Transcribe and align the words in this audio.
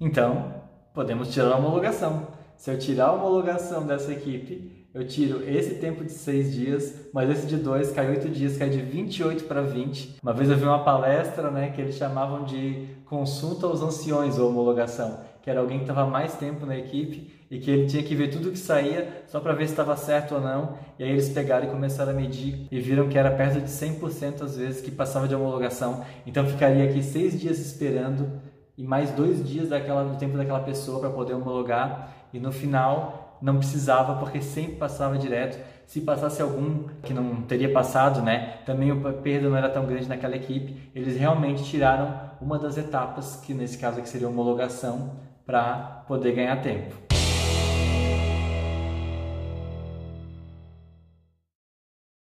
Então, 0.00 0.54
podemos 0.94 1.28
tirar 1.28 1.52
a 1.52 1.56
homologação. 1.56 2.28
Se 2.56 2.70
eu 2.70 2.78
tirar 2.78 3.08
a 3.08 3.12
homologação 3.12 3.86
dessa 3.86 4.10
equipe, 4.10 4.86
eu 4.94 5.06
tiro 5.06 5.48
esse 5.48 5.74
tempo 5.74 6.02
de 6.02 6.10
6 6.10 6.52
dias, 6.52 6.94
mas 7.12 7.28
esse 7.28 7.46
de 7.46 7.56
2 7.56 7.92
cai 7.92 8.08
8 8.08 8.28
dias, 8.30 8.56
cai 8.56 8.70
de 8.70 8.80
28 8.80 9.44
para 9.44 9.60
20. 9.60 10.16
Uma 10.22 10.32
vez 10.32 10.48
eu 10.48 10.56
vi 10.56 10.64
uma 10.64 10.82
palestra 10.82 11.50
né, 11.50 11.70
que 11.70 11.82
eles 11.82 11.96
chamavam 11.96 12.44
de 12.44 12.88
consulta 13.04 13.66
aos 13.66 13.82
anciões 13.82 14.38
ou 14.38 14.48
homologação, 14.48 15.20
que 15.42 15.50
era 15.50 15.60
alguém 15.60 15.78
que 15.78 15.84
estava 15.84 16.06
mais 16.06 16.34
tempo 16.34 16.64
na 16.64 16.78
equipe 16.78 17.30
e 17.50 17.58
que 17.58 17.70
ele 17.70 17.86
tinha 17.86 18.02
que 18.02 18.14
ver 18.14 18.28
tudo 18.28 18.50
que 18.50 18.58
saía 18.58 19.22
só 19.26 19.38
para 19.38 19.52
ver 19.52 19.66
se 19.66 19.74
estava 19.74 19.96
certo 19.96 20.36
ou 20.36 20.40
não. 20.40 20.76
E 20.98 21.04
aí 21.04 21.10
eles 21.10 21.28
pegaram 21.28 21.66
e 21.66 21.70
começaram 21.70 22.12
a 22.12 22.14
medir 22.14 22.66
e 22.70 22.80
viram 22.80 23.08
que 23.08 23.18
era 23.18 23.30
perto 23.30 23.60
de 23.60 23.70
100% 23.70 24.42
às 24.42 24.56
vezes 24.56 24.80
que 24.80 24.90
passava 24.90 25.28
de 25.28 25.34
homologação. 25.34 26.04
Então 26.26 26.46
ficaria 26.46 26.84
aqui 26.84 27.02
6 27.02 27.38
dias 27.38 27.58
esperando 27.58 28.40
e 28.80 28.82
mais 28.82 29.10
dois 29.10 29.46
dias 29.46 29.68
daquela, 29.68 30.02
do 30.04 30.16
tempo 30.16 30.38
daquela 30.38 30.60
pessoa 30.60 31.00
para 31.00 31.10
poder 31.10 31.34
homologar 31.34 32.14
e 32.32 32.40
no 32.40 32.50
final 32.50 33.36
não 33.42 33.58
precisava 33.58 34.14
porque 34.14 34.40
sempre 34.40 34.76
passava 34.76 35.18
direto. 35.18 35.62
Se 35.86 36.00
passasse 36.00 36.40
algum 36.40 36.84
que 37.02 37.12
não 37.12 37.42
teria 37.42 37.70
passado, 37.70 38.22
né, 38.22 38.54
também 38.64 38.90
a 38.90 39.12
perda 39.12 39.50
não 39.50 39.56
era 39.56 39.68
tão 39.68 39.84
grande 39.84 40.08
naquela 40.08 40.34
equipe. 40.34 40.90
Eles 40.94 41.18
realmente 41.18 41.62
tiraram 41.64 42.30
uma 42.40 42.58
das 42.58 42.78
etapas, 42.78 43.36
que 43.44 43.52
nesse 43.52 43.76
caso 43.76 43.98
aqui 43.98 44.08
seria 44.08 44.28
homologação, 44.28 45.10
para 45.44 46.04
poder 46.06 46.32
ganhar 46.32 46.56
tempo. 46.62 47.09